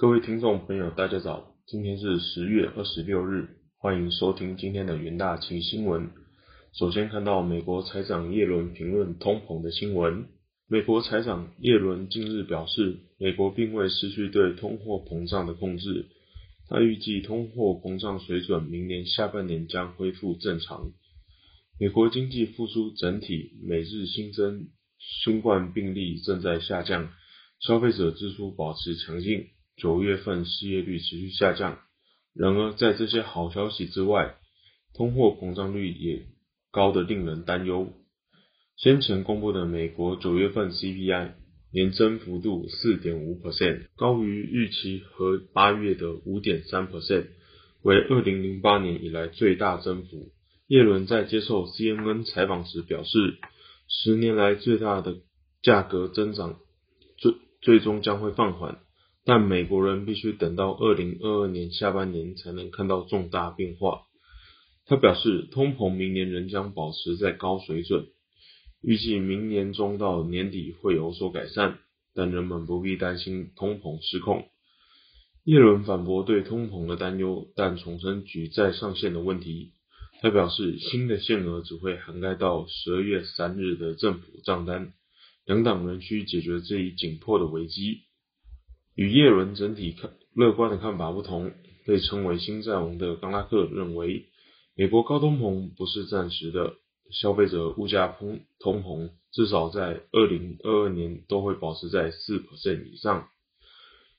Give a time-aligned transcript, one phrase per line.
[0.00, 3.48] 各位听众朋友，大家早，今天是十月二十六日，
[3.78, 6.10] 欢迎收听今天的元大旗新闻。
[6.72, 10.26] 首先看到美国财长耶伦评论通膨的新闻。
[10.68, 16.06] 美国财长耶伦近日表示，美国并未失去对通货膨胀的控制，
[16.68, 20.92] 他预计通货膨胀水准明年下半年将恢复正常。
[21.80, 24.68] 美国经济复苏整体，每日新增
[25.00, 27.10] 新冠病例正在下降，
[27.58, 29.48] 消费者支出保持强劲。
[29.78, 31.78] 九月份失业率持续下降，
[32.34, 34.34] 然而在这些好消息之外，
[34.94, 36.26] 通货膨胀率也
[36.70, 37.92] 高得令人担忧。
[38.76, 41.32] 先前公布的美国九月份 CPI
[41.72, 47.26] 年增幅度四点五 percent，高于预期和八月的五点三 percent，
[47.82, 50.32] 为二零零八年以来最大增幅。
[50.68, 53.38] 耶伦在接受 CNN 采访时表示，
[53.88, 55.16] 十年来最大的
[55.62, 56.58] 价格增长
[57.16, 58.78] 最最终将会放缓。
[59.28, 64.04] 但美国人必须等到二零二二年下半年才能看到重大变化。
[64.86, 68.06] 他表示，通膨明年仍将保持在高水准，
[68.80, 71.78] 预计明年中到年底会有所改善，
[72.14, 74.46] 但人们不必担心通膨失控。
[75.44, 79.72] 耶伦反驳对通膨的担忧，但重申举债上限的问题。
[80.22, 84.94] 他表示，新的限额只会涵盖到十二月三日的政府账单，
[85.44, 88.07] 两党仍需解决这一紧迫的危机。
[88.98, 91.52] 与叶伦整体看乐观的看法不同，
[91.86, 94.26] 被称为“新债王”的冈拉克认为，
[94.74, 96.74] 美国高通膨不是暂时的，
[97.12, 102.40] 消费者物价通通膨至少在二零二二年都会保持在四
[102.92, 103.28] 以上。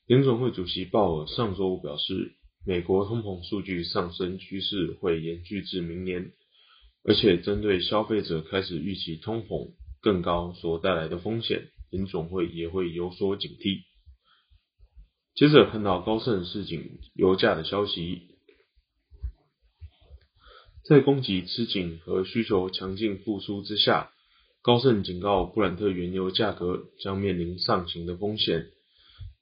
[0.08, 2.36] 联总会主席鲍尔上周五表示，
[2.66, 6.32] 美国通膨数据上升趋势会延续至明年，
[7.04, 13.89] 而且针对消费者开始预期通膨更高所带来的风险，联总会也会有所警惕。
[15.40, 18.24] 接着看到高盛市井油价的消息，
[20.84, 24.12] 在供给吃紧和需求强劲复苏之下，
[24.62, 28.66] 高盛警告布兰特原油价格将面临上行的风险，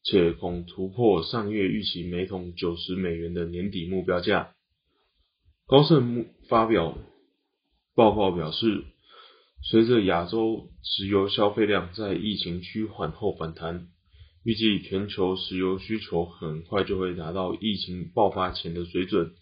[0.04, 4.54] 且恐突破上月预期每桶九十美元的年底目标价。
[5.66, 6.96] 高盛发表
[7.96, 8.84] 报告表示，
[9.64, 13.88] 随着亚洲石油消费量在疫情趋缓后反弹。
[14.48, 19.34] 预计全球石油需求很快就会达到疫情爆发前的水准，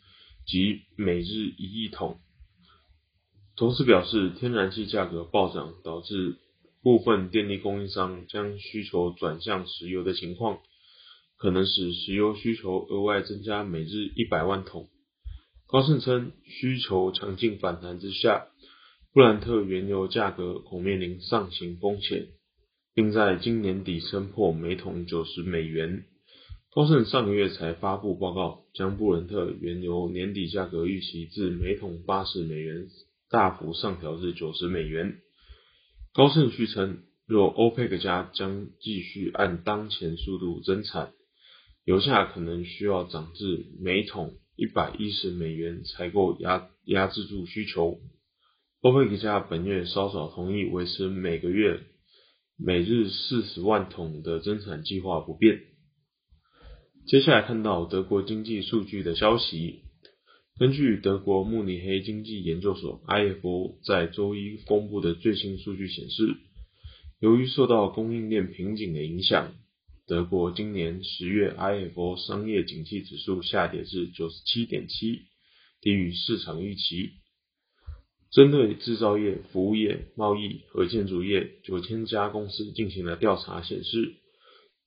[0.47, 2.17] 即每日一亿桶。
[3.55, 6.37] 同时表示，天然气价格暴涨导致
[6.81, 10.57] 部分电力供应商将需求转向石油的情况，
[11.37, 14.89] 可能使石油需求额外增加每日一百万桶。
[15.67, 18.47] 高盛称，需求强劲反弹之下，
[19.13, 22.29] 布兰特原油价格恐面临上行风险。
[22.95, 26.05] 并在今年底升破每桶九十美元。
[26.73, 32.87] 高盛上个月才发布报告，将布伦特原油年底价格预期至每桶八十美元
[33.29, 35.17] 大幅上调至九十美元。
[36.13, 41.11] 高盛续称，若欧佩克加将继续按当前速度增产，
[41.83, 47.99] 油价可能需要涨至每桶一百一十美元才够压压制住需求。
[48.79, 51.81] 欧佩克加本月稍早同意维持每个月。
[52.57, 55.59] 每日四十万桶的增产计划不变。
[57.05, 59.81] 接下来看到德国经济数据的消息。
[60.57, 66.37] 根据德国慕尼黑经济研究所 （IFO） 在周一公布的最新数据显示，
[67.19, 69.53] 由于受到供应链瓶颈的影响，
[70.07, 75.23] 德国今年十月 IFO 商业景气指数下跌至九十七点七，
[75.81, 77.11] 低于市场预期。
[78.35, 84.15] 针对制造业、服务业、贸易和建筑业九千家公司进行了调查，显示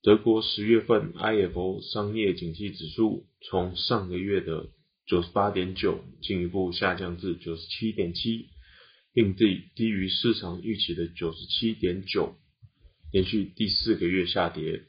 [0.02, 4.68] 德国十月份 IFO 商业景气指数从上个月的
[5.06, 8.50] 九十八点九进一步下降至九十七点七，
[9.14, 12.36] 并低低于市场预期的九十七点九，
[13.10, 14.82] 连续第四个月下跌。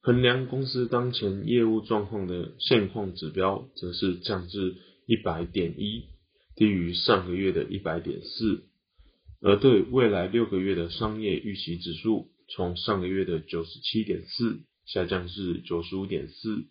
[0.00, 4.76] 衡量公司当前业务状况的现况指标，则是降至。
[5.06, 6.06] 一百点一，
[6.56, 8.64] 低于上个月的一百点四，
[9.42, 16.64] 而对未来六个月的商业预期指数，从上个月的九十七点四下降至九十五点四，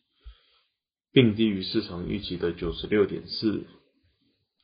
[1.12, 3.66] 并低于市场预期的九十六点四。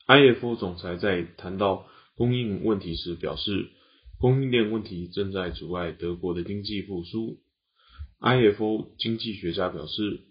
[0.07, 3.69] IFO 总裁在谈到供应问题时表示，
[4.17, 7.39] 供应链问题正在阻碍德国的经济复苏。
[8.19, 10.25] IFO 经济学家表示。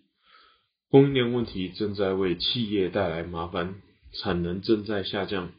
[0.90, 3.74] 供应链问题正在为企业带来麻烦，
[4.12, 5.52] 产能正在下降。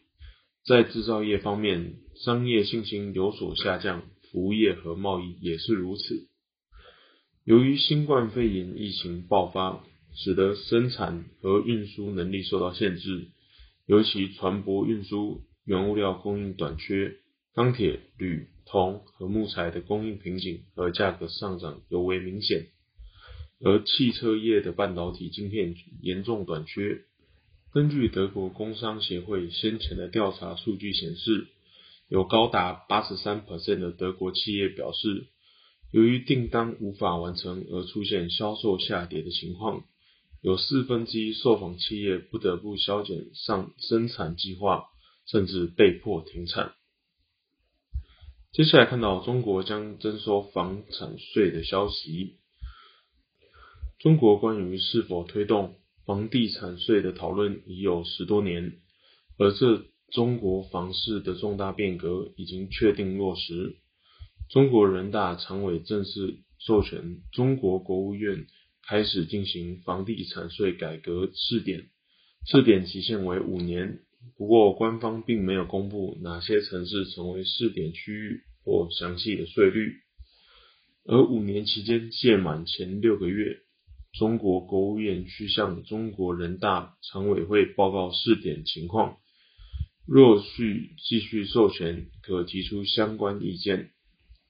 [0.65, 6.27] 在制造业方面，商业信心有所下降，服务业和贸易也是如此。
[7.43, 9.83] 由于新冠肺炎疫情爆发，
[10.15, 13.27] 使得生产和运输能力受到限制，
[13.85, 17.17] 尤其船舶运输原物料供应短缺，
[17.53, 22.65] 钢铁、铝、铜和木材的供应瓶颈和价格上涨尤为明显。
[23.61, 27.01] 而汽车业的半导体晶片严重短缺。
[27.71, 31.47] 根据德国工商协会先前的调查数据显示，
[32.07, 35.27] 有高达八十三的德国企业表示，
[35.91, 39.83] 由于订单无法完成而出现销售下跌的情况。
[40.41, 44.85] 有四分之一受访企业不得不削减上生产计划，
[45.27, 46.71] 甚至被迫停产。
[48.53, 52.37] 接下来看到中国将征收房产税的消息。
[53.99, 55.75] 中国关于是否推动
[56.05, 58.73] 房地产税的讨论已有十多年，
[59.37, 63.77] 而这中国房市的重大变革已经确定落实。
[64.49, 68.47] 中国人大常委正式授权中国国务院。
[68.87, 71.89] 开始进行房地产税改革试点，
[72.47, 73.99] 试点期限为五年。
[74.35, 79.93] 不过，官方并没有公布哪些城市成为试点区域或详细的税率。
[81.05, 83.59] 而五年期间届满前六个月，
[84.13, 89.17] 中国国务院需向中国人大常委会报告试点情况。
[90.05, 93.91] 若需继续授权，可提出相关意见。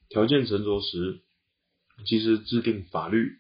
[0.08, 1.22] 条件成熟时，
[2.06, 3.34] 及时制定法律。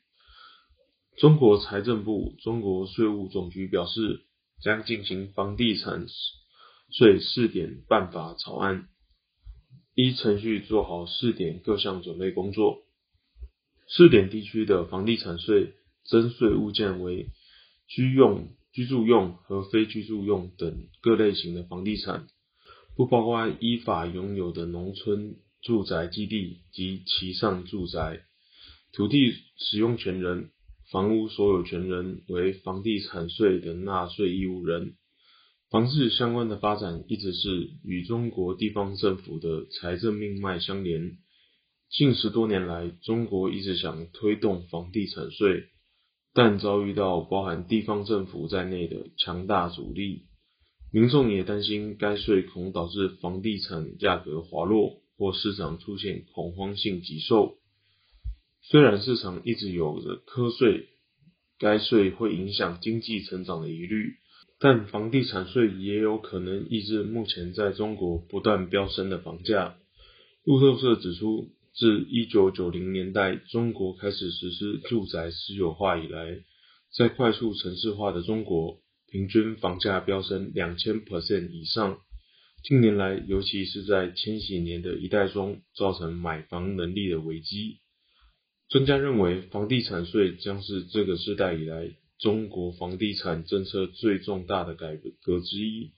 [1.17, 4.25] 中国财政部、中国税务总局表示，
[4.61, 6.05] 将进行房地产
[6.91, 8.89] 税试点办法草案，
[9.95, 12.83] 依程序做好试点各项准备工作。
[13.87, 15.73] 试点地区的房地产税
[16.09, 17.29] 征税物件为
[17.87, 22.27] 居用、居住用和非居住用等各类型的房地产，
[22.95, 28.21] 不包括依法拥有的农村住宅基地及其上住宅。
[28.91, 30.51] 土地使用权人。
[30.91, 34.95] 房屋所有权人为房地产税的纳税义务人。
[35.69, 41.19] 房市相关的发展一直是与中国地方政府的财政命脉相连。
[41.91, 45.65] 近十多年来，中国一直想推动房地产税，
[46.33, 50.23] 但遭遇到包含地方政府在内的强大阻力。
[50.91, 57.57] 民众也担心该税恐导致房地产价格滑落，或市场出现恐慌性急售。
[58.61, 60.87] 虽然市场一直有着瞌税，
[61.59, 64.15] 该税会影响经济成长的疑虑，
[64.59, 69.75] 但房地产税也有可能抑制目前在中国不断飙升的房价。
[70.43, 76.43] 路透社指出，自1990年代中国开始实施住宅私有化以来，
[76.97, 81.99] 在快速城市化的中国，平均房价飙升两千 percent 以上。
[82.63, 87.77] 近年来，尤其是在千禧年的一代中，造成买房能力的危机。
[88.67, 91.89] 专家认为，房地产税将是这个时代以来
[92.19, 95.91] 中国房地产政策最重大的改革之一。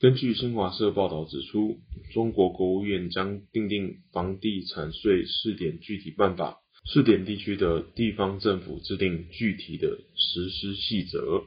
[0.00, 1.80] 根据新华社报道指出，
[2.12, 11.42] 中国国务院将订定房地产税试点具体办法，试点地区的地方政府制定具体的实施细则。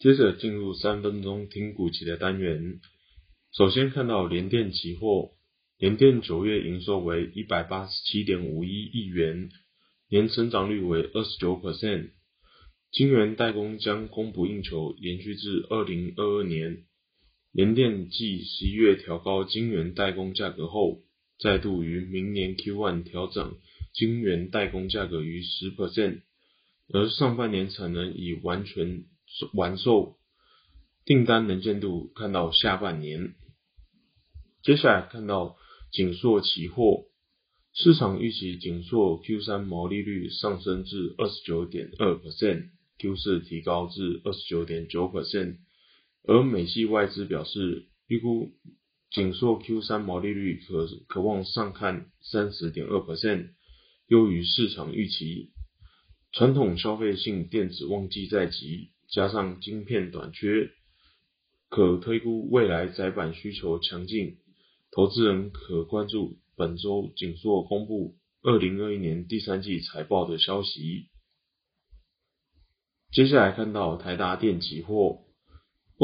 [0.00, 2.80] 接着进入三分钟听股期的单元，
[3.56, 5.30] 首先看到联电期货。
[5.78, 9.48] 联电九月营收为一百八十七点五一亿元，
[10.08, 12.10] 年成长率为二十九 percent。
[12.90, 16.78] 晶圆代工将供不应求，延续至二零二二年。
[17.54, 21.02] 联电继十一月调高晶圆代工价格后，
[21.38, 23.56] 再度于明年 Q1 调整
[23.92, 26.22] 晶圆代工价格逾十 percent，
[26.88, 29.04] 而上半年产能已完全
[29.52, 30.16] 完售，
[31.04, 33.34] 订单能见度看到下半年。
[34.62, 35.56] 接下来看到。
[35.92, 37.04] 锦硕期货
[37.72, 45.58] 市场预期锦硕 Q 三毛利率上升至二十九点二 percent，Q 四提高至二十九点九 percent，
[46.26, 48.52] 而美系外资表示预估
[49.10, 53.50] 锦硕 Q 三毛利率可可望上看三十点二 percent，
[54.08, 55.52] 优于市场预期。
[56.32, 60.70] 传统消费性电子旺季在即，加上晶片短缺，
[61.68, 64.38] 可推估未来载板需求强劲。
[64.90, 71.08] 投资人可关注本周锦硕公布二零二一年第三季财报的消息。
[73.12, 75.23] 接下来看到台达电期货，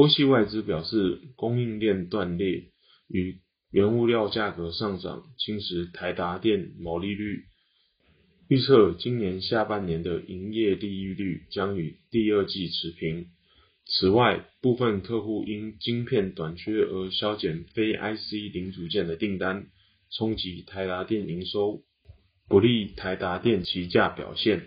[0.00, 2.70] 欧系外资表示供应链断裂
[3.06, 3.40] 与
[3.70, 7.44] 原物料价格上涨侵蚀台达电毛利率，
[8.48, 13.26] 预测今年下半年的营业利益率将与第二季持平。
[13.84, 19.66] 此外，部分客户因晶片短缺而削减非 IC 零组件的订单，
[20.10, 21.82] 冲击台达电营收。
[22.48, 24.66] 不利台达电期价表现。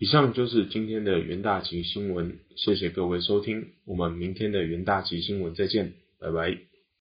[0.00, 6.69] 以上就是今天的元大旗新闻，谢谢各位收听，我们明天的元大旗新闻再见，拜拜。